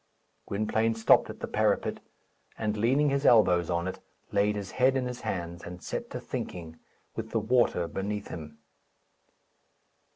[0.47, 1.99] Gwynplaine stopped at the parapet,
[2.57, 3.99] and, leaning his elbows on it,
[4.31, 6.79] laid his head in his hands and set to thinking,
[7.15, 8.57] with the water beneath him.